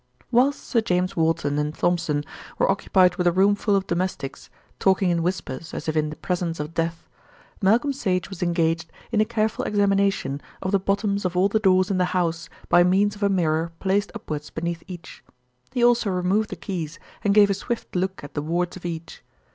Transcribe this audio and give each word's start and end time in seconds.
Whilst 0.31 0.59
Sir 0.63 0.81
James 0.81 1.15
Walton 1.15 1.59
and 1.59 1.75
Thompson 1.75 2.23
were 2.57 2.71
occupied 2.71 3.17
with 3.17 3.27
a 3.27 3.31
room 3.31 3.53
full 3.53 3.75
of 3.75 3.85
domestics, 3.85 4.49
talking 4.79 5.11
in 5.11 5.21
whispers 5.21 5.75
as 5.75 5.87
if 5.87 5.95
in 5.95 6.09
the 6.09 6.15
presence 6.15 6.59
of 6.59 6.73
death, 6.73 7.07
Malcolm 7.61 7.93
Sage 7.93 8.27
was 8.27 8.41
engaged 8.41 8.91
in 9.11 9.21
a 9.21 9.25
careful 9.25 9.63
examination 9.63 10.41
of 10.63 10.71
the 10.71 10.79
bottoms 10.79 11.23
of 11.23 11.37
all 11.37 11.49
the 11.49 11.59
doors 11.59 11.91
in 11.91 11.99
the 11.99 12.05
house 12.17 12.49
by 12.67 12.83
means 12.83 13.15
of 13.15 13.21
a 13.21 13.29
mirror 13.29 13.73
placed 13.79 14.11
upwards 14.15 14.49
beneath 14.49 14.81
each. 14.87 15.23
He 15.71 15.83
also 15.83 16.09
removed 16.09 16.49
the 16.49 16.55
keys 16.55 16.97
and 17.23 17.35
gave 17.35 17.51
a 17.51 17.53
swift 17.53 17.95
look 17.95 18.23
at 18.23 18.33
the 18.33 18.41
wards 18.41 18.75
of 18.75 18.85
each. 18.87 19.21